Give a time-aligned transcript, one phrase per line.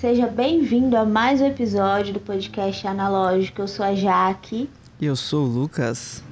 [0.00, 3.62] Seja bem-vindo a mais um episódio do podcast Analógico.
[3.62, 4.68] Eu sou a Jaque.
[5.00, 6.22] E eu sou o Lucas.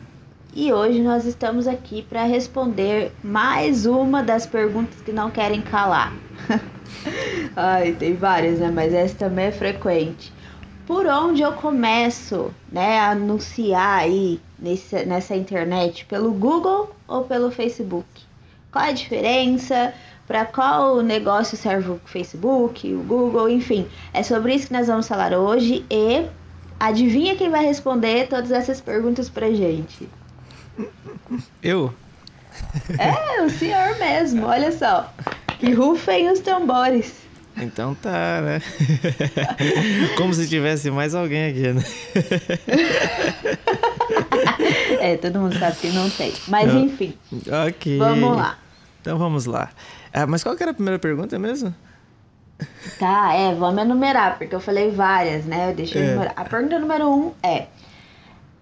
[0.55, 6.13] E hoje nós estamos aqui para responder mais uma das perguntas que não querem calar.
[7.57, 8.71] Ai, tem várias, né?
[8.71, 10.31] Mas essa também é frequente.
[10.87, 16.05] Por onde eu começo, né, a anunciar aí nesse, nessa internet?
[16.05, 18.05] Pelo Google ou pelo Facebook?
[18.71, 19.95] Qual é a diferença?
[20.27, 23.87] Para qual negócio serve o Facebook, o Google, enfim.
[24.13, 26.27] É sobre isso que nós vamos falar hoje e
[26.81, 30.09] adivinha quem vai responder todas essas perguntas pra gente?
[31.63, 31.93] Eu?
[32.99, 35.13] É, o senhor mesmo, olha só.
[35.59, 37.25] Que rufem os tambores.
[37.57, 38.61] Então tá, né?
[40.17, 41.85] Como se tivesse mais alguém aqui, né?
[45.01, 46.33] é, todo mundo sabe que não tem.
[46.49, 47.15] Mas enfim.
[47.69, 47.99] Ok.
[47.99, 48.59] Vamos lá.
[49.01, 49.71] Então vamos lá.
[50.15, 51.75] Ah, mas qual que era a primeira pergunta mesmo?
[53.01, 55.71] Tá, é, vamos enumerar, porque eu falei várias, né?
[55.71, 56.07] Eu deixei é.
[56.07, 56.35] enumerar.
[56.37, 57.67] A pergunta número um é: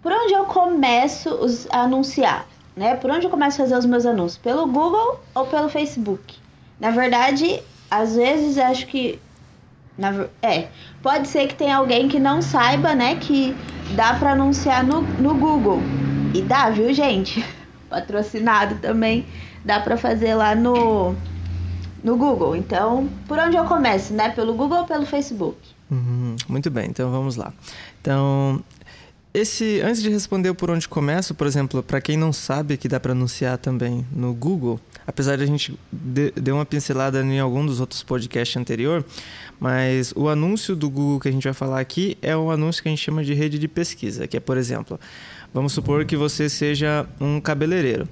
[0.02, 2.46] Por onde eu começo os, a anunciar?
[2.74, 2.96] Né?
[2.96, 4.38] Por onde eu começo a fazer os meus anúncios?
[4.38, 6.38] Pelo Google ou pelo Facebook?
[6.80, 9.20] Na verdade, às vezes acho que.
[9.98, 10.68] Na, é,
[11.02, 13.54] pode ser que tenha alguém que não saiba, né, que
[13.94, 15.80] dá para anunciar no, no Google.
[16.32, 17.44] E dá, viu, gente?
[17.90, 19.26] Patrocinado também.
[19.62, 21.14] Dá para fazer lá no,
[22.02, 22.56] no Google.
[22.56, 24.30] Então, por onde eu começo, né?
[24.30, 25.56] Pelo Google ou pelo Facebook?
[25.90, 27.52] Uhum, muito bem, então vamos lá.
[28.00, 28.62] Então,
[29.34, 33.00] esse, antes de responder por onde começo, por exemplo, para quem não sabe que dá
[33.00, 37.80] para anunciar também no Google, apesar de a gente deu uma pincelada em algum dos
[37.80, 39.02] outros podcasts anterior,
[39.58, 42.88] mas o anúncio do Google que a gente vai falar aqui é o anúncio que
[42.88, 45.00] a gente chama de rede de pesquisa, que é, por exemplo,
[45.52, 48.06] vamos supor que você seja um cabeleireiro.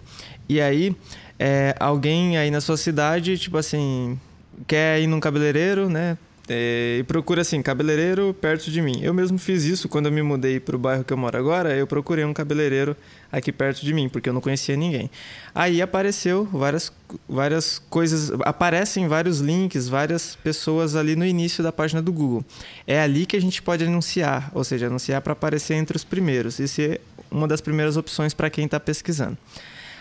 [0.49, 0.97] E aí,
[1.43, 4.21] é, alguém aí na sua cidade, tipo assim,
[4.67, 6.19] quer ir num cabeleireiro, né?
[6.47, 9.01] É, e procura assim, cabeleireiro perto de mim.
[9.01, 11.75] Eu mesmo fiz isso quando eu me mudei para o bairro que eu moro agora.
[11.75, 12.95] Eu procurei um cabeleireiro
[13.33, 15.09] aqui perto de mim, porque eu não conhecia ninguém.
[15.55, 16.93] Aí apareceu várias,
[17.27, 22.45] várias coisas, aparecem vários links, várias pessoas ali no início da página do Google.
[22.87, 26.59] É ali que a gente pode anunciar, ou seja, anunciar para aparecer entre os primeiros
[26.59, 27.01] e ser
[27.31, 29.39] uma das primeiras opções para quem está pesquisando.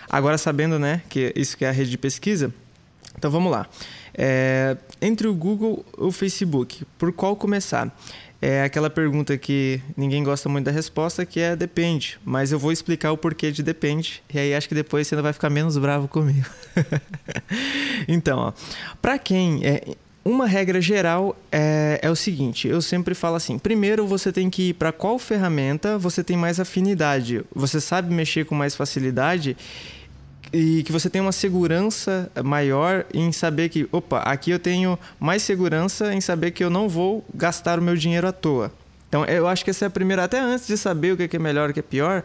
[0.10, 2.54] Agora, sabendo né, que isso que é a rede de pesquisa,
[3.18, 3.68] então vamos lá.
[4.14, 7.96] É, entre o Google e o Facebook, por qual começar?
[8.42, 12.18] É aquela pergunta que ninguém gosta muito da resposta, que é depende.
[12.24, 14.24] Mas eu vou explicar o porquê de depende.
[14.34, 16.48] E aí acho que depois você ainda vai ficar menos bravo comigo.
[18.08, 18.54] então,
[19.02, 19.84] para quem é,
[20.24, 23.60] uma regra geral é, é, o seguinte: eu sempre falo assim.
[23.60, 27.44] Primeiro, você tem que ir para qual ferramenta você tem mais afinidade.
[27.54, 29.58] Você sabe mexer com mais facilidade
[30.52, 35.44] e que você tem uma segurança maior em saber que, opa, aqui eu tenho mais
[35.44, 38.72] segurança em saber que eu não vou gastar o meu dinheiro à toa.
[39.08, 41.40] Então, eu acho que essa é a primeira, até antes de saber o que é
[41.40, 42.24] melhor e o que é pior,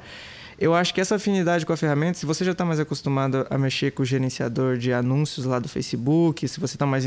[0.58, 3.58] eu acho que essa afinidade com a ferramenta, se você já está mais acostumado a
[3.58, 7.04] mexer com o gerenciador de anúncios lá do Facebook, se você está mais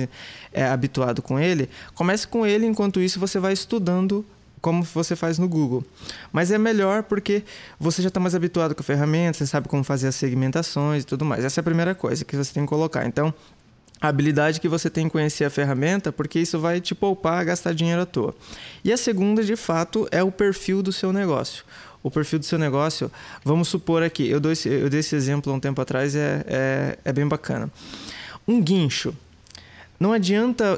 [0.52, 4.26] é, habituado com ele, comece com ele, enquanto isso você vai estudando
[4.62, 5.84] como você faz no Google.
[6.32, 7.44] Mas é melhor porque
[7.80, 11.06] você já está mais habituado com a ferramenta, você sabe como fazer as segmentações e
[11.06, 11.44] tudo mais.
[11.44, 13.06] Essa é a primeira coisa que você tem que colocar.
[13.06, 13.34] Então,
[14.00, 17.74] a habilidade que você tem em conhecer a ferramenta, porque isso vai te poupar gastar
[17.74, 18.36] dinheiro à toa.
[18.84, 21.64] E a segunda, de fato, é o perfil do seu negócio.
[22.04, 23.12] O perfil do seu negócio,
[23.44, 26.46] vamos supor aqui, eu, dou esse, eu dei esse exemplo há um tempo atrás, é,
[26.48, 27.72] é, é bem bacana.
[28.48, 29.14] Um guincho.
[30.00, 30.78] Não adianta.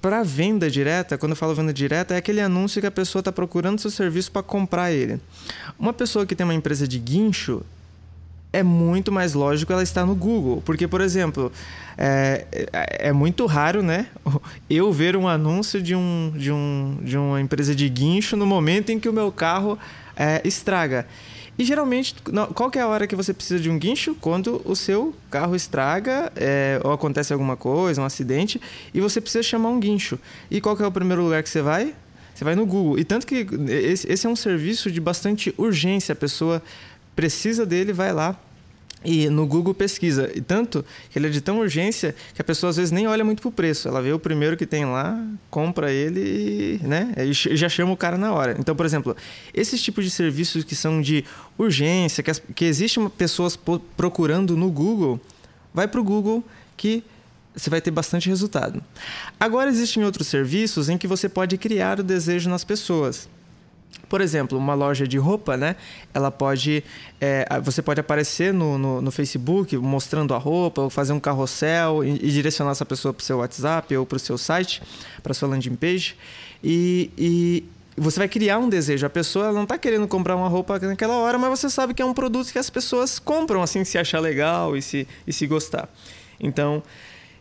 [0.00, 3.30] Para venda direta, quando eu falo venda direta, é aquele anúncio que a pessoa está
[3.30, 5.20] procurando seu serviço para comprar ele.
[5.78, 7.62] Uma pessoa que tem uma empresa de guincho,
[8.52, 10.62] é muito mais lógico ela estar no Google.
[10.64, 11.52] Porque, por exemplo,
[11.96, 14.06] é, é, é, muito raro, né?
[14.68, 18.90] Eu ver um anúncio de, um, de, um, de uma empresa de guincho no momento
[18.90, 19.78] em que o meu carro
[20.16, 21.06] é, estraga.
[21.60, 22.14] E geralmente,
[22.54, 24.14] qual que é a hora que você precisa de um guincho?
[24.18, 28.58] Quando o seu carro estraga é, ou acontece alguma coisa, um acidente,
[28.94, 30.18] e você precisa chamar um guincho.
[30.50, 31.94] E qual que é o primeiro lugar que você vai?
[32.34, 32.98] Você vai no Google.
[32.98, 36.14] E tanto que esse é um serviço de bastante urgência.
[36.14, 36.62] A pessoa
[37.14, 38.40] precisa dele, vai lá,
[39.04, 40.30] e no Google pesquisa.
[40.34, 43.24] E tanto que ele é de tão urgência que a pessoa às vezes nem olha
[43.24, 43.88] muito pro preço.
[43.88, 45.18] Ela vê o primeiro que tem lá,
[45.50, 47.12] compra ele né?
[47.18, 48.56] e já chama o cara na hora.
[48.58, 49.16] Então, por exemplo,
[49.54, 51.24] esses tipos de serviços que são de
[51.58, 53.58] urgência, que, as, que existem pessoas
[53.96, 55.20] procurando no Google,
[55.72, 56.44] vai pro Google
[56.76, 57.02] que
[57.54, 58.82] você vai ter bastante resultado.
[59.38, 63.28] Agora existem outros serviços em que você pode criar o desejo nas pessoas.
[64.10, 65.76] Por exemplo, uma loja de roupa, né?
[66.12, 66.82] Ela pode.
[67.20, 72.02] É, você pode aparecer no, no, no, Facebook mostrando a roupa, ou fazer um carrossel
[72.02, 74.82] e, e direcionar essa pessoa para o seu WhatsApp ou para o seu site,
[75.22, 76.16] para sua landing page.
[76.62, 77.64] E, e,
[77.96, 79.06] você vai criar um desejo.
[79.06, 82.04] A pessoa não está querendo comprar uma roupa naquela hora, mas você sabe que é
[82.04, 85.88] um produto que as pessoas compram, assim, se achar legal e se, e se gostar.
[86.40, 86.82] Então.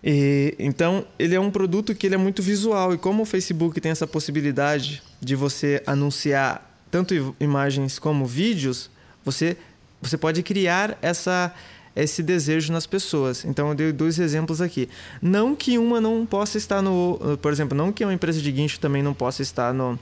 [0.04, 2.94] E, então, ele é um produto que ele é muito visual.
[2.94, 8.89] E como o Facebook tem essa possibilidade de você anunciar tanto imagens como vídeos,
[9.24, 9.57] você,
[10.01, 11.54] você pode criar essa,
[11.95, 13.45] esse desejo nas pessoas.
[13.45, 14.89] Então, eu dei dois exemplos aqui.
[15.21, 17.38] Não que uma não possa estar no...
[17.42, 20.00] Por exemplo, não que uma empresa de guincho também não possa estar no,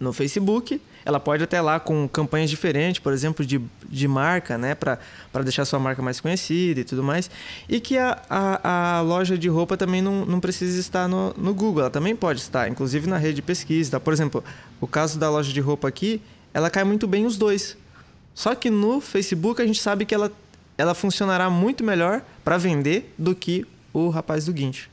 [0.00, 3.58] no Facebook, ela pode até lá com campanhas diferentes, por exemplo, de,
[3.88, 4.74] de marca, né?
[4.74, 4.98] Para
[5.42, 7.30] deixar sua marca mais conhecida e tudo mais.
[7.66, 11.54] E que a, a, a, loja de roupa também não, não precisa estar no, no
[11.54, 13.92] Google, ela também pode estar, inclusive na rede de pesquisa.
[13.92, 13.98] Tá?
[13.98, 14.44] Por exemplo,
[14.82, 16.20] o caso da loja de roupa aqui,
[16.52, 17.74] ela cai muito bem os dois.
[18.34, 20.30] Só que no Facebook a gente sabe que ela,
[20.76, 24.90] ela funcionará muito melhor para vender do que o rapaz do guincho.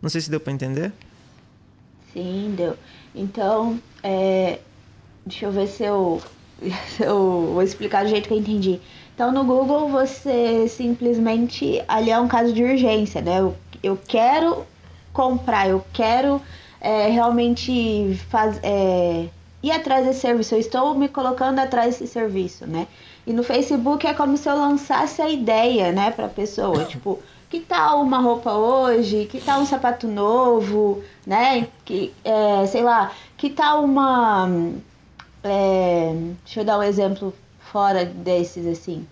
[0.00, 0.94] Não sei se deu para entender.
[2.14, 2.74] Sim, deu.
[3.14, 4.60] Então, é,
[5.28, 6.22] Deixa eu ver se eu,
[6.88, 8.80] se eu vou explicar do jeito que eu entendi.
[9.14, 11.82] Então, no Google, você simplesmente.
[11.86, 13.40] Ali é um caso de urgência, né?
[13.40, 14.64] Eu, eu quero
[15.12, 16.40] comprar, eu quero
[16.80, 19.28] é, realmente faz, é,
[19.62, 22.86] ir atrás desse serviço, eu estou me colocando atrás desse serviço, né?
[23.26, 26.84] E no Facebook é como se eu lançasse a ideia, né, pra pessoa.
[26.88, 27.18] Tipo,
[27.50, 29.26] que tal uma roupa hoje?
[29.30, 31.02] Que tal um sapato novo?
[31.26, 31.68] Né?
[31.84, 34.48] Que, é, sei lá, que tal uma
[35.42, 36.12] é,
[36.44, 37.34] deixa eu dar um exemplo
[37.72, 39.06] fora desses assim.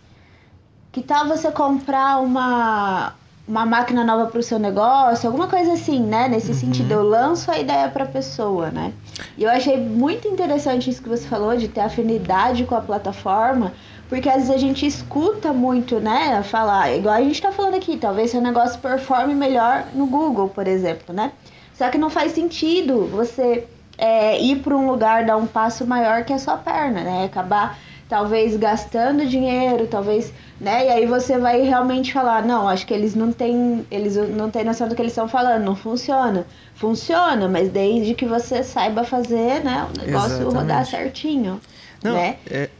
[0.92, 3.12] Que tal você comprar uma,
[3.46, 6.26] uma máquina nova para o seu negócio, alguma coisa assim, né?
[6.28, 6.58] Nesse uhum.
[6.58, 8.92] sentido, eu lanço a ideia para a pessoa, né?
[9.36, 13.74] E eu achei muito interessante isso que você falou de ter afinidade com a plataforma,
[14.08, 16.42] porque às vezes a gente escuta muito, né?
[16.42, 20.66] Falar, igual a gente está falando aqui, talvez seu negócio performe melhor no Google, por
[20.66, 21.32] exemplo, né?
[21.74, 26.24] Só que não faz sentido você é, ir para um lugar, dar um passo maior
[26.24, 27.24] que a sua perna, né?
[27.24, 27.78] Acabar
[28.08, 30.86] talvez gastando dinheiro, talvez, né?
[30.86, 34.64] E aí você vai realmente falar, não, acho que eles não têm, eles não têm
[34.64, 36.46] noção do que eles estão falando, não funciona.
[36.74, 40.54] Funciona, mas desde que você saiba fazer, né, o negócio Exatamente.
[40.54, 41.60] rodar certinho,
[42.02, 42.36] não, né?
[42.48, 42.70] É...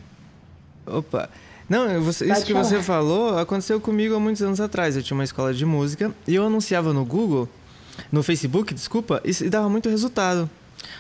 [0.87, 1.29] Opa.
[1.69, 2.65] Não, você, isso que falar.
[2.65, 4.97] você falou aconteceu comigo há muitos anos atrás.
[4.97, 7.49] Eu tinha uma escola de música e eu anunciava no Google,
[8.13, 10.49] no Facebook, desculpa, e dava muito resultado.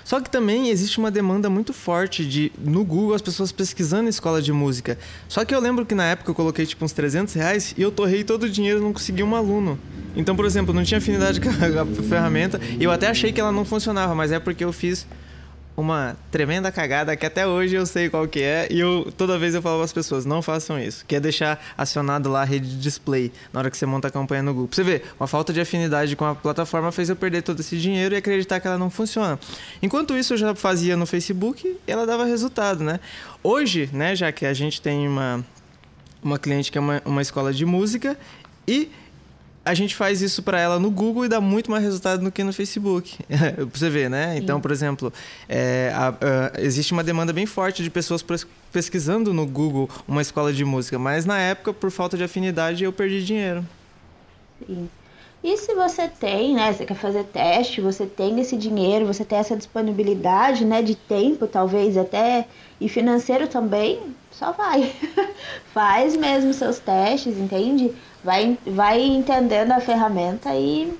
[0.04, 4.40] Só que também existe uma demanda muito forte de no Google as pessoas pesquisando escola
[4.40, 4.98] de música.
[5.28, 7.90] Só que eu lembro que na época eu coloquei tipo uns 300 reais e eu
[7.90, 9.78] torrei todo o dinheiro e não consegui um aluno.
[10.14, 13.52] Então, por exemplo, não tinha afinidade com a ferramenta e eu até achei que ela
[13.52, 15.06] não funcionava, mas é porque eu fiz
[15.76, 19.54] uma tremenda cagada que até hoje eu sei qual que é e eu toda vez
[19.54, 22.68] eu falo para as pessoas não façam isso que é deixar acionado lá a rede
[22.68, 24.68] de display na hora que você monta a campanha no Google.
[24.72, 28.14] Você ver uma falta de afinidade com a plataforma fez eu perder todo esse dinheiro
[28.14, 29.38] e acreditar que ela não funciona.
[29.82, 32.98] Enquanto isso eu já fazia no Facebook e ela dava resultado né?
[33.42, 35.44] Hoje né já que a gente tem uma
[36.22, 38.16] uma cliente que é uma, uma escola de música
[38.66, 38.90] e
[39.66, 42.44] a gente faz isso para ela no Google e dá muito mais resultado do que
[42.44, 43.18] no Facebook.
[43.26, 44.38] pra você ver, né?
[44.38, 45.12] Então, por exemplo,
[45.48, 48.24] é, a, a, existe uma demanda bem forte de pessoas
[48.72, 52.92] pesquisando no Google uma escola de música, mas na época, por falta de afinidade, eu
[52.92, 53.66] perdi dinheiro.
[54.64, 54.88] Sim.
[55.42, 59.38] E se você tem, né, você quer fazer teste, você tem esse dinheiro, você tem
[59.38, 62.46] essa disponibilidade, né, de tempo, talvez até,
[62.80, 64.92] e financeiro também, só vai.
[65.74, 67.92] Faz mesmo seus testes, entende?
[68.26, 70.92] Vai, vai entendendo a ferramenta e.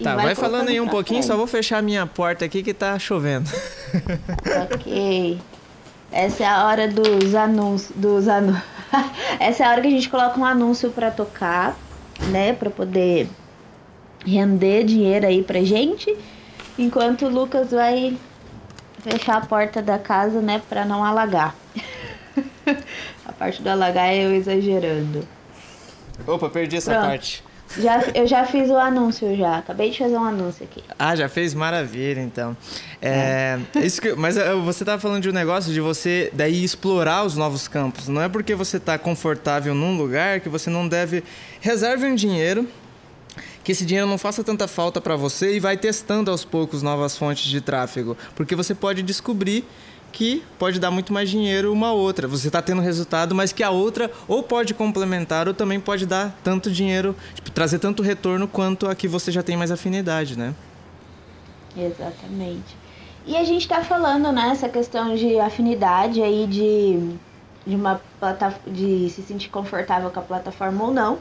[0.00, 1.30] e tá, vai, vai falando aí um pouquinho, frente.
[1.30, 3.48] só vou fechar a minha porta aqui que tá chovendo.
[4.74, 5.40] Ok.
[6.10, 7.96] Essa é a hora dos anúncios.
[7.96, 8.60] Dos anu...
[9.38, 11.76] Essa é a hora que a gente coloca um anúncio para tocar,
[12.30, 12.52] né?
[12.52, 13.28] Para poder
[14.26, 16.14] render dinheiro aí pra gente.
[16.76, 18.18] Enquanto o Lucas vai
[18.98, 20.60] fechar a porta da casa, né?
[20.68, 21.54] Pra não alagar.
[23.24, 25.26] a parte do alagar é eu exagerando.
[26.26, 27.06] Opa, perdi essa Pronto.
[27.06, 27.44] parte.
[27.78, 29.58] Já, eu já fiz o anúncio já.
[29.58, 30.84] Acabei de fazer um anúncio aqui.
[30.98, 31.54] Ah, já fez?
[31.54, 32.56] Maravilha, então.
[33.00, 33.80] É, é.
[33.80, 37.66] Isso que, mas você estava falando de um negócio de você daí explorar os novos
[37.68, 38.08] campos.
[38.08, 41.24] Não é porque você está confortável num lugar que você não deve
[41.60, 42.68] reserve um dinheiro
[43.64, 47.16] que esse dinheiro não faça tanta falta para você e vai testando aos poucos novas
[47.16, 49.64] fontes de tráfego, porque você pode descobrir
[50.12, 52.28] que pode dar muito mais dinheiro uma outra.
[52.28, 56.38] Você está tendo resultado, mas que a outra ou pode complementar ou também pode dar
[56.44, 60.54] tanto dinheiro, tipo, trazer tanto retorno quanto a que você já tem mais afinidade, né?
[61.76, 62.76] Exatamente.
[63.26, 67.16] E a gente está falando né, questão de afinidade aí de,
[67.66, 68.00] de uma
[68.66, 71.18] de se sentir confortável com a plataforma ou não.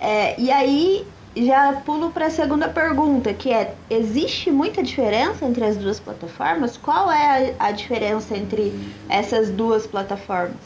[0.00, 1.06] É, e aí
[1.36, 6.76] já pulo para a segunda pergunta, que é: existe muita diferença entre as duas plataformas?
[6.76, 8.72] Qual é a, a diferença entre
[9.08, 10.56] essas duas plataformas?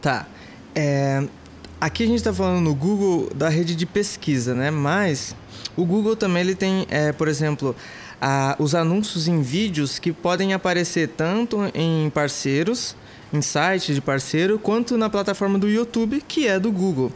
[0.00, 0.26] Tá.
[0.74, 1.22] É,
[1.80, 4.70] aqui a gente está falando no Google da rede de pesquisa, né?
[4.70, 5.34] Mas
[5.76, 7.74] o Google também ele tem, é, por exemplo,
[8.20, 12.94] a, os anúncios em vídeos que podem aparecer tanto em parceiros,
[13.32, 17.12] em sites de parceiro, quanto na plataforma do YouTube, que é do Google.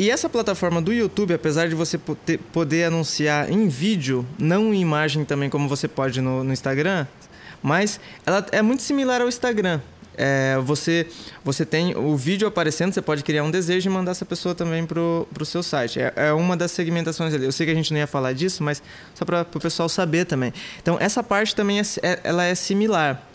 [0.00, 5.26] E essa plataforma do YouTube, apesar de você poder anunciar em vídeo, não em imagem
[5.26, 7.06] também como você pode no, no Instagram,
[7.62, 9.78] mas ela é muito similar ao Instagram.
[10.16, 11.06] É, você,
[11.44, 14.86] você tem o vídeo aparecendo, você pode criar um desejo e mandar essa pessoa também
[14.86, 16.00] para o seu site.
[16.00, 17.44] É, é, uma das segmentações ali.
[17.44, 18.82] Eu sei que a gente não ia falar disso, mas
[19.14, 20.50] só para o pessoal saber também.
[20.80, 23.29] Então, essa parte também é, é, ela é similar.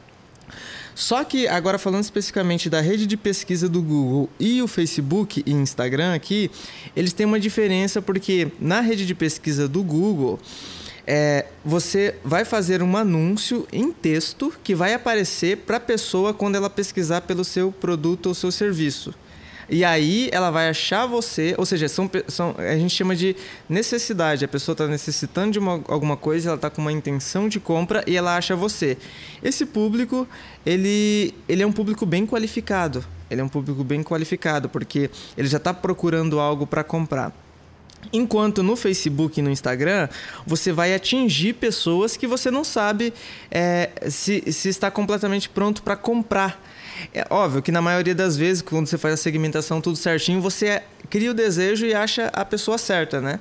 [0.95, 5.51] Só que agora falando especificamente da rede de pesquisa do Google e o Facebook e
[5.51, 6.49] Instagram aqui,
[6.95, 10.39] eles têm uma diferença porque na rede de pesquisa do Google
[11.05, 16.55] é, você vai fazer um anúncio em texto que vai aparecer para a pessoa quando
[16.55, 19.13] ela pesquisar pelo seu produto ou seu serviço.
[19.69, 23.36] E aí ela vai achar você, ou seja, são, são, a gente chama de
[23.67, 24.45] necessidade.
[24.45, 28.03] A pessoa está necessitando de uma, alguma coisa, ela está com uma intenção de compra
[28.05, 28.98] e ela acha você.
[29.43, 30.27] Esse público,
[30.65, 33.03] ele, ele é um público bem qualificado.
[33.29, 37.34] Ele é um público bem qualificado, porque ele já está procurando algo para comprar.
[38.13, 40.07] Enquanto no Facebook e no Instagram,
[40.45, 43.13] você vai atingir pessoas que você não sabe
[43.50, 46.62] é, se, se está completamente pronto para comprar.
[47.13, 50.81] É óbvio que na maioria das vezes, quando você faz a segmentação tudo certinho, você
[51.09, 53.39] cria o desejo e acha a pessoa certa, né?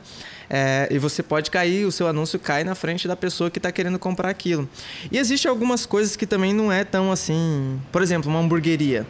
[0.49, 3.73] É, e você pode cair, o seu anúncio cai na frente da pessoa que está
[3.73, 4.69] querendo comprar aquilo.
[5.11, 7.81] E existe algumas coisas que também não é tão assim.
[7.91, 9.07] Por exemplo, uma hamburgueria.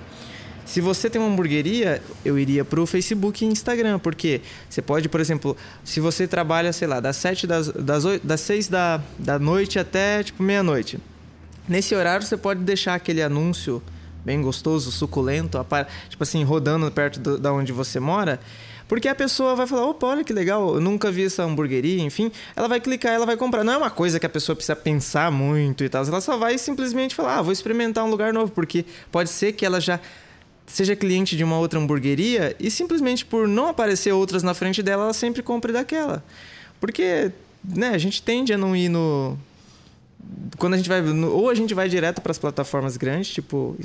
[0.64, 5.08] Se você tem uma hamburgueria, eu iria para o Facebook e Instagram, porque você pode,
[5.10, 9.00] por exemplo, se você trabalha, sei lá, das 7 das, das, 8, das 6 da,
[9.18, 10.98] da noite até tipo meia-noite.
[11.68, 13.82] Nesse horário você pode deixar aquele anúncio
[14.24, 15.58] bem gostoso, suculento,
[16.08, 18.40] tipo assim, rodando perto do, da onde você mora.
[18.86, 22.30] Porque a pessoa vai falar, opa, olha que legal, eu nunca vi essa hamburgueria, enfim.
[22.54, 23.64] Ela vai clicar, ela vai comprar.
[23.64, 26.04] Não é uma coisa que a pessoa precisa pensar muito e tal.
[26.04, 28.52] Ela só vai simplesmente falar, ah, vou experimentar um lugar novo.
[28.52, 29.98] Porque pode ser que ela já
[30.66, 35.04] seja cliente de uma outra hamburgueria e simplesmente por não aparecer outras na frente dela,
[35.04, 36.22] ela sempre compre daquela.
[36.78, 39.38] Porque, né, a gente tende a não ir no
[40.56, 43.76] quando a gente vai no, ou a gente vai direto para as plataformas grandes, tipo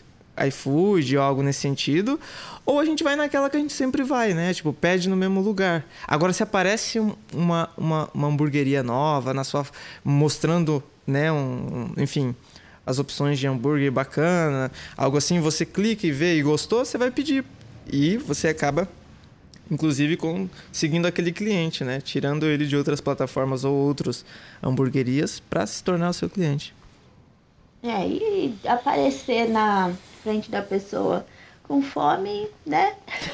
[0.47, 2.19] iFood ou algo nesse sentido,
[2.65, 4.53] ou a gente vai naquela que a gente sempre vai, né?
[4.53, 5.85] Tipo, pede no mesmo lugar.
[6.07, 6.99] Agora, se aparece
[7.33, 9.65] uma, uma, uma hamburgueria nova na sua
[10.03, 12.35] mostrando, né, um, enfim,
[12.85, 17.11] as opções de hambúrguer bacana, algo assim, você clica e vê e gostou, você vai
[17.11, 17.43] pedir.
[17.91, 18.87] E você acaba,
[19.69, 22.01] inclusive, com, seguindo aquele cliente, né?
[22.01, 24.25] Tirando ele de outras plataformas ou outras
[24.61, 26.73] hamburguerias para se tornar o seu cliente.
[27.81, 29.93] É, e aparecer na
[30.29, 31.25] frente da pessoa
[31.63, 32.93] com fome, né?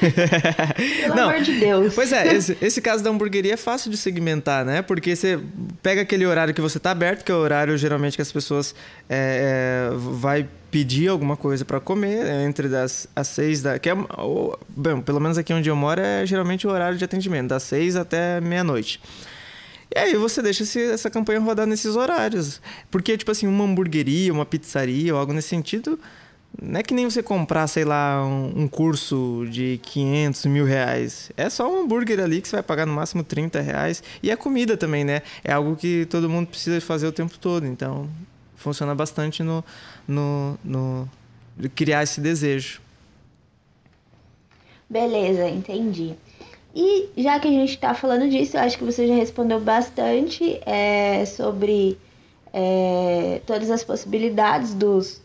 [1.02, 1.94] Pelo Não, amor de Deus.
[1.94, 4.80] Pois é, esse, esse, caso da hamburgueria é fácil de segmentar, né?
[4.80, 5.38] Porque você
[5.82, 8.74] pega aquele horário que você está aberto, que é o horário geralmente que as pessoas
[9.08, 13.78] é, é, vai pedir alguma coisa para comer, é, entre das, as seis da.
[13.78, 17.04] Que é, ou, bem, pelo menos aqui onde eu moro é geralmente o horário de
[17.04, 19.00] atendimento, das seis até meia-noite.
[19.94, 22.60] E aí você deixa esse, essa campanha rodar nesses horários.
[22.90, 25.98] Porque, tipo assim, uma hamburgueria, uma pizzaria ou algo nesse sentido
[26.60, 31.30] não é que nem você comprar, sei lá, um, curso de 500 mil reais.
[31.36, 34.02] É só um hambúrguer ali que você vai pagar no máximo 30 reais.
[34.22, 35.22] E a comida também, né?
[35.44, 37.66] É algo que todo mundo precisa fazer o tempo todo.
[37.66, 38.08] Então,
[38.56, 39.64] funciona bastante no,
[40.08, 41.08] no, no
[41.74, 42.80] criar esse desejo.
[44.88, 46.14] Beleza, entendi.
[46.74, 50.60] E já que a gente está falando disso, eu acho que você já respondeu bastante
[50.64, 51.98] é, sobre
[52.52, 55.20] é, todas as possibilidades dos,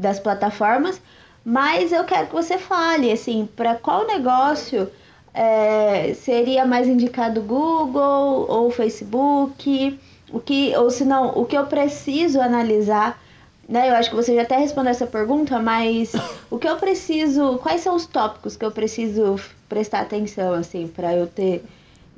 [0.00, 1.00] das plataformas,
[1.44, 4.90] mas eu quero que você fale, assim, para qual negócio
[5.34, 9.98] é, seria mais indicado Google ou Facebook,
[10.32, 13.20] o que, ou se não, o que eu preciso analisar,
[13.68, 13.90] né?
[13.90, 16.12] Eu acho que você já até respondeu essa pergunta, mas
[16.50, 19.36] o que eu preciso, quais são os tópicos que eu preciso
[19.68, 21.64] prestar atenção, assim, para eu ter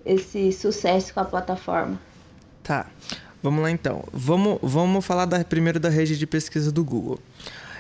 [0.05, 1.99] esse sucesso com a plataforma?
[2.63, 2.87] Tá.
[3.43, 4.05] Vamos lá então.
[4.13, 7.19] Vamos, vamos falar da, primeiro da rede de pesquisa do Google.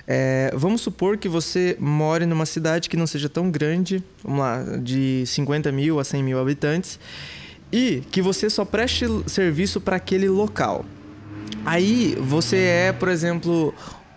[0.06, 4.62] É, vamos supor que você more numa cidade que não seja tão grande, vamos lá,
[4.82, 6.98] de 50 mil a 100 mil habitantes,
[7.70, 10.84] e que você só preste serviço para aquele local.
[11.64, 13.72] Aí você é, por exemplo,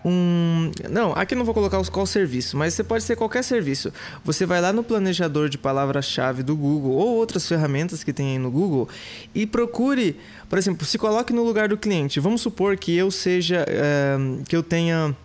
[0.06, 0.72] um.
[0.89, 3.92] Não, aqui não vou colocar qual serviço, mas você pode ser qualquer serviço.
[4.24, 8.38] Você vai lá no planejador de palavras-chave do Google ou outras ferramentas que tem aí
[8.38, 8.88] no Google
[9.34, 12.20] e procure, por exemplo, se coloque no lugar do cliente.
[12.20, 13.65] Vamos supor que eu seja.
[13.68, 14.15] É,
[14.48, 15.15] que eu tenha.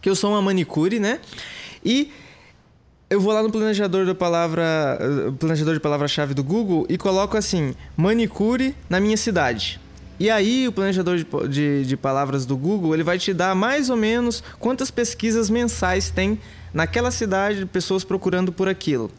[0.00, 1.20] Que eu sou uma manicure, né?
[1.84, 2.12] E
[3.10, 4.98] eu vou lá no planejador da palavra
[5.38, 9.80] planejador de palavra-chave do Google e coloco assim manicure na minha cidade
[10.20, 13.88] e aí o planejador de, de, de, palavras do Google ele vai te dar mais
[13.88, 16.40] ou menos quantas pesquisas mensais tem
[16.74, 19.10] naquela cidade de pessoas procurando por aquilo.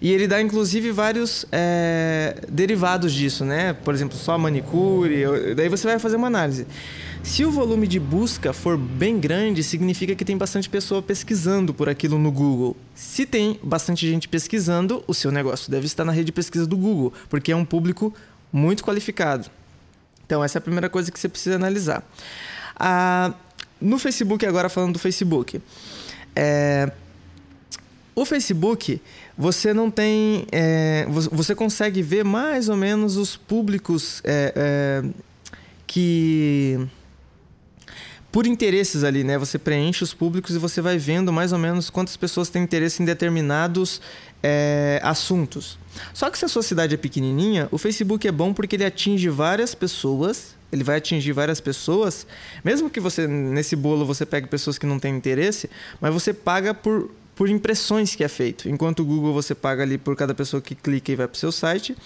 [0.00, 3.72] E ele dá inclusive vários é, derivados disso, né?
[3.72, 5.54] Por exemplo, só manicure.
[5.56, 6.66] Daí você vai fazer uma análise.
[7.24, 11.88] Se o volume de busca for bem grande, significa que tem bastante pessoa pesquisando por
[11.88, 12.76] aquilo no Google.
[12.94, 16.76] Se tem bastante gente pesquisando, o seu negócio deve estar na rede de pesquisa do
[16.76, 18.14] Google, porque é um público
[18.52, 19.50] muito qualificado.
[20.24, 22.06] Então, essa é a primeira coisa que você precisa analisar.
[22.76, 23.32] Ah,
[23.80, 25.60] no Facebook, agora falando do Facebook.
[26.36, 26.92] É,
[28.14, 29.00] o Facebook,
[29.36, 30.46] você não tem.
[30.52, 35.04] É, você consegue ver mais ou menos os públicos é, é,
[35.86, 36.86] que.
[38.34, 39.38] Por interesses ali, né?
[39.38, 43.00] Você preenche os públicos e você vai vendo mais ou menos quantas pessoas têm interesse
[43.00, 44.00] em determinados
[44.42, 45.78] é, assuntos.
[46.12, 49.28] Só que se a sua cidade é pequenininha, o Facebook é bom porque ele atinge
[49.28, 50.56] várias pessoas.
[50.72, 52.26] Ele vai atingir várias pessoas,
[52.64, 56.74] mesmo que você nesse bolo você pegue pessoas que não têm interesse, mas você paga
[56.74, 58.68] por por impressões que é feito.
[58.68, 61.38] Enquanto o Google você paga ali por cada pessoa que clica e vai para o
[61.38, 61.96] seu site,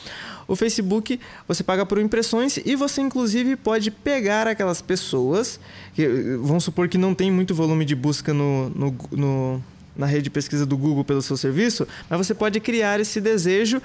[0.47, 5.61] o Facebook você paga por impressões e você inclusive pode pegar aquelas pessoas
[5.95, 6.07] que
[6.41, 9.63] vamos supor que não tem muito volume de busca no, no, no
[9.97, 13.83] na rede de pesquisa do Google pelo seu serviço, mas você pode criar esse desejo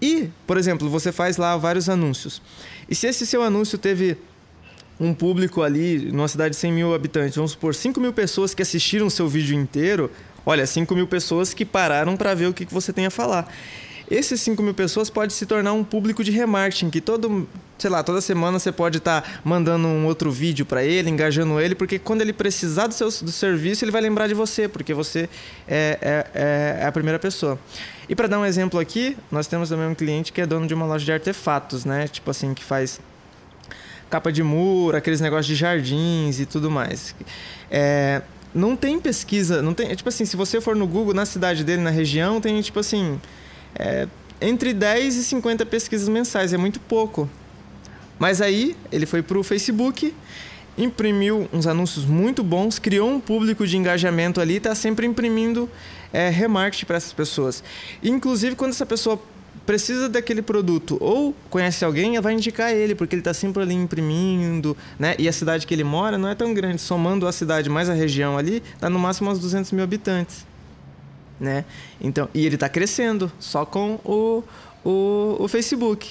[0.00, 2.40] e, por exemplo, você faz lá vários anúncios.
[2.88, 4.16] E se esse seu anúncio teve
[5.00, 8.62] um público ali, numa cidade de 100 mil habitantes, vamos supor, 5 mil pessoas que
[8.62, 10.10] assistiram o seu vídeo inteiro,
[10.48, 13.52] olha, 5 mil pessoas que pararam para ver o que você tem a falar.
[14.10, 18.02] Esses 5 mil pessoas pode se tornar um público de remarketing, que todo, sei lá,
[18.02, 21.98] toda semana você pode estar tá mandando um outro vídeo para ele, engajando ele, porque
[21.98, 25.28] quando ele precisar do seu do serviço, ele vai lembrar de você, porque você
[25.68, 27.58] é, é, é a primeira pessoa.
[28.08, 30.72] E para dar um exemplo aqui, nós temos também um cliente que é dono de
[30.72, 32.08] uma loja de artefatos, né?
[32.08, 32.98] Tipo assim, que faz
[34.08, 37.14] capa de muro, aqueles negócios de jardins e tudo mais.
[37.70, 38.22] É,
[38.58, 41.80] não tem pesquisa, não tem, tipo assim, se você for no Google na cidade dele,
[41.80, 43.20] na região, tem tipo assim,
[43.74, 44.08] é,
[44.40, 47.30] entre 10 e 50 pesquisas mensais, é muito pouco.
[48.18, 50.12] Mas aí ele foi para o Facebook,
[50.76, 55.70] imprimiu uns anúncios muito bons, criou um público de engajamento ali, está sempre imprimindo
[56.12, 57.62] é, remarketing para essas pessoas.
[58.02, 59.20] Inclusive, quando essa pessoa
[59.68, 64.74] precisa daquele produto ou conhece alguém, vai indicar ele, porque ele está sempre ali imprimindo,
[64.98, 65.14] né?
[65.18, 67.92] E a cidade que ele mora não é tão grande, somando a cidade mais a
[67.92, 70.48] região ali, dá no máximo uns 200 mil habitantes
[71.40, 71.64] né?
[72.00, 74.42] Então, e ele está crescendo só com o,
[74.84, 76.10] o, o Facebook.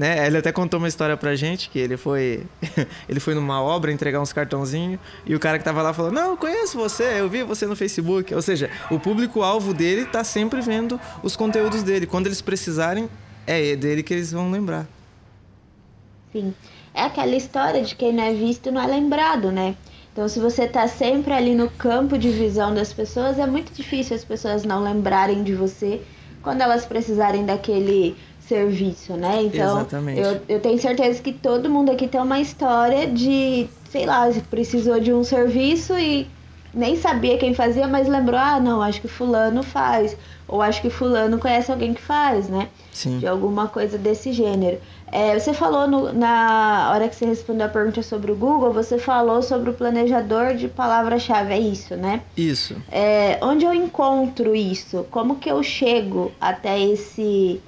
[0.00, 0.26] Né?
[0.26, 2.46] Ele até contou uma história pra gente que ele foi
[3.06, 6.30] ele foi numa obra entregar uns cartãozinhos e o cara que tava lá falou: "Não,
[6.30, 8.34] eu conheço você, eu vi você no Facebook".
[8.34, 12.06] Ou seja, o público alvo dele tá sempre vendo os conteúdos dele.
[12.06, 13.10] Quando eles precisarem,
[13.46, 14.88] é dele que eles vão lembrar.
[16.32, 16.54] Sim.
[16.94, 19.76] É aquela história de quem não é visto não é lembrado, né?
[20.14, 24.16] Então, se você está sempre ali no campo de visão das pessoas, é muito difícil
[24.16, 26.00] as pessoas não lembrarem de você
[26.42, 28.16] quando elas precisarem daquele
[28.50, 29.44] serviço, né?
[29.44, 30.20] Então, Exatamente.
[30.20, 34.98] Eu, eu tenho certeza que todo mundo aqui tem uma história de, sei lá, precisou
[34.98, 36.26] de um serviço e
[36.74, 40.90] nem sabia quem fazia, mas lembrou, ah, não, acho que fulano faz, ou acho que
[40.90, 42.68] fulano conhece alguém que faz, né?
[42.92, 43.18] Sim.
[43.18, 44.78] De alguma coisa desse gênero.
[45.12, 48.98] É, você falou no, na hora que você respondeu a pergunta sobre o Google, você
[48.98, 52.22] falou sobre o planejador de palavra-chave, é isso, né?
[52.36, 52.76] Isso.
[52.90, 55.06] É, onde eu encontro isso?
[55.10, 57.60] Como que eu chego até esse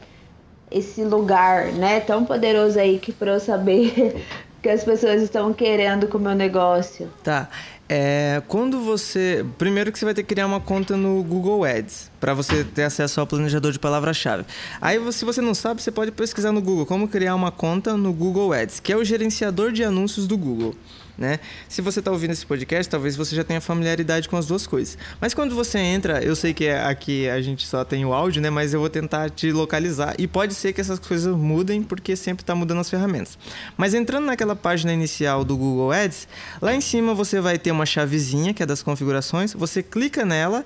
[0.72, 4.24] esse lugar, né, tão poderoso aí que para eu saber
[4.62, 7.10] que as pessoas estão querendo com o meu negócio?
[7.22, 7.48] Tá.
[7.88, 9.44] É, quando você.
[9.58, 12.84] Primeiro que você vai ter que criar uma conta no Google Ads para você ter
[12.84, 14.44] acesso ao planejador de palavra-chave.
[14.80, 18.12] Aí, se você não sabe, você pode pesquisar no Google como criar uma conta no
[18.12, 20.72] Google Ads, que é o gerenciador de anúncios do Google.
[21.18, 21.40] Né?
[21.68, 24.96] Se você está ouvindo esse podcast, talvez você já tenha familiaridade com as duas coisas.
[25.20, 28.48] Mas quando você entra, eu sei que aqui a gente só tem o áudio, né?
[28.48, 32.42] Mas eu vou tentar te localizar e pode ser que essas coisas mudem porque sempre
[32.42, 33.36] está mudando as ferramentas.
[33.76, 36.26] Mas entrando naquela página inicial do Google Ads,
[36.60, 39.52] lá em cima você vai ter uma chavezinha que é das configurações.
[39.52, 40.64] Você clica nela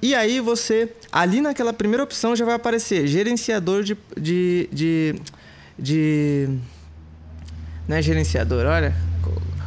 [0.00, 5.14] e aí você ali naquela primeira opção já vai aparecer gerenciador de, de, de,
[5.78, 6.48] de
[7.88, 8.94] não é gerenciador, olha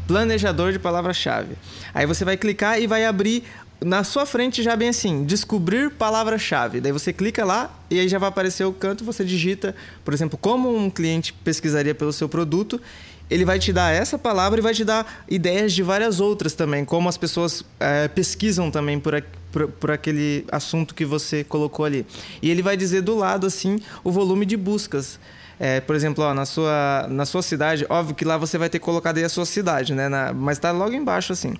[0.08, 1.56] planejador de palavra-chave.
[1.94, 3.44] Aí você vai clicar e vai abrir
[3.84, 6.80] na sua frente já bem assim, descobrir palavra-chave.
[6.80, 10.38] Daí você clica lá e aí já vai aparecer o canto, você digita, por exemplo,
[10.38, 12.82] como um cliente pesquisaria pelo seu produto.
[13.30, 16.86] Ele vai te dar essa palavra e vai te dar ideias de várias outras também,
[16.86, 19.16] como as pessoas é, pesquisam também por,
[19.56, 22.06] por, por aquele assunto que você colocou ali.
[22.42, 25.18] E ele vai dizer do lado assim o volume de buscas.
[25.58, 28.80] É, por exemplo, ó, na, sua, na sua cidade, óbvio que lá você vai ter
[28.80, 30.10] colocado aí a sua cidade, né?
[30.10, 31.54] Na, mas tá logo embaixo assim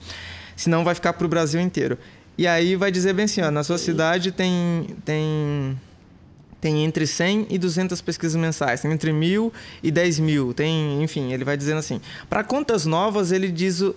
[0.56, 1.98] senão vai ficar para o Brasil inteiro.
[2.38, 5.80] E aí vai dizer bem assim, ó, na sua cidade tem, tem,
[6.60, 11.32] tem entre 100 e 200 pesquisas mensais, tem entre mil e 10 mil, tem, enfim,
[11.32, 12.02] ele vai dizendo assim.
[12.30, 13.96] Para contas novas, ele diz o,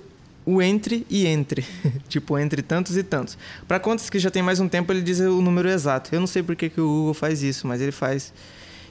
[0.49, 1.63] o entre e entre,
[2.09, 3.37] tipo entre tantos e tantos.
[3.67, 6.15] Para contas que já tem mais um tempo, ele diz o número exato.
[6.15, 8.33] Eu não sei por que, que o Google faz isso, mas ele faz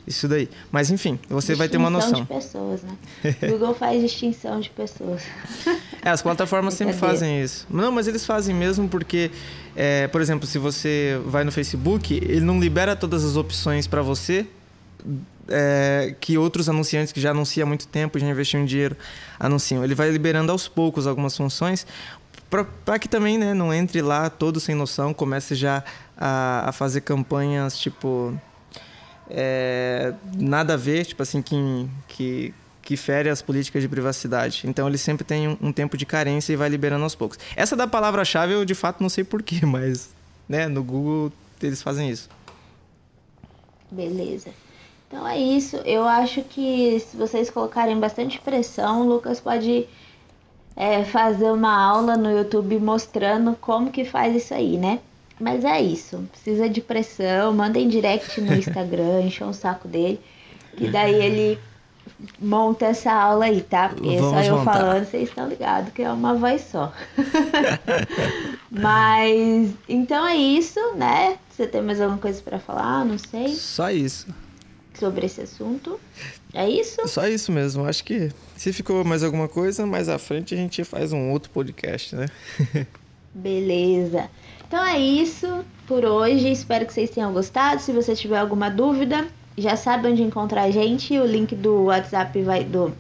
[0.06, 0.48] isso daí.
[0.72, 2.22] Mas enfim, você vai ter uma noção.
[2.22, 2.96] de pessoas, né?
[3.42, 5.24] O Google faz distinção de pessoas.
[6.00, 7.68] É, as plataformas sempre fazem isso.
[7.70, 9.30] Não, mas eles fazem mesmo porque,
[9.76, 14.02] é, por exemplo, se você vai no Facebook, ele não libera todas as opções para
[14.02, 14.48] você
[15.50, 18.96] é, que outros anunciantes que já anunciam há muito tempo, já investiam dinheiro,
[19.40, 19.84] anunciam.
[19.84, 21.86] Ele vai liberando aos poucos algumas funções
[22.50, 25.84] para que também né, não entre lá todo sem noção, comece já
[26.18, 28.40] a, a fazer campanhas tipo
[29.30, 31.56] é, nada a ver, tipo assim, que,
[32.08, 34.64] que, que fere as políticas de privacidade.
[34.66, 37.38] Então ele sempre tem um, um tempo de carência e vai liberando aos poucos.
[37.56, 40.10] Essa da palavra-chave eu de fato não sei porquê, mas
[40.48, 41.32] né, no Google
[41.62, 42.30] eles fazem isso.
[43.92, 44.50] Beleza.
[45.08, 45.78] Então é isso.
[45.78, 49.88] Eu acho que se vocês colocarem bastante pressão, o Lucas pode
[50.76, 55.00] é, fazer uma aula no YouTube mostrando como que faz isso aí, né?
[55.40, 56.28] Mas é isso.
[56.32, 57.54] Precisa de pressão.
[57.54, 60.20] Mandem direct no Instagram, encham o saco dele.
[60.76, 61.60] Que daí ele
[62.40, 63.90] monta essa aula aí, tá?
[63.90, 64.74] Porque Vamos só eu montar.
[64.74, 66.92] falando, vocês estão ligados que é uma voz só.
[68.70, 71.38] Mas então é isso, né?
[71.50, 73.06] Você tem mais alguma coisa para falar?
[73.06, 73.50] Não sei.
[73.50, 74.28] Só isso.
[75.00, 76.00] Sobre esse assunto.
[76.54, 77.08] É isso?
[77.08, 77.86] Só isso mesmo.
[77.86, 81.52] Acho que se ficou mais alguma coisa, mais à frente a gente faz um outro
[81.52, 82.28] podcast, né?
[83.34, 84.30] Beleza.
[84.68, 86.52] Então é isso por hoje.
[86.52, 87.82] Espero que vocês tenham gostado.
[87.82, 91.18] Se você tiver alguma dúvida, já sabe onde encontrar a gente.
[91.20, 92.92] O link do WhatsApp vai do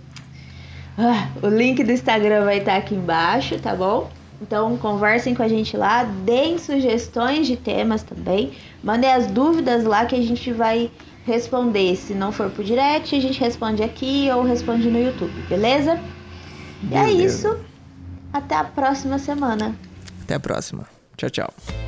[0.99, 4.09] ah, o link do Instagram vai estar aqui embaixo, tá bom?
[4.41, 10.07] Então conversem com a gente lá, deem sugestões de temas também, mandem as dúvidas lá
[10.07, 10.89] que a gente vai
[11.27, 11.95] responder.
[11.95, 15.99] Se não for por direct, a gente responde aqui ou responde no YouTube, beleza?
[16.81, 17.11] beleza.
[17.11, 17.59] E é isso.
[18.31, 19.75] Até a próxima semana.
[20.23, 20.87] Até a próxima.
[21.17, 21.86] Tchau, tchau.